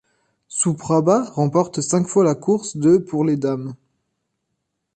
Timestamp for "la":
2.23-2.33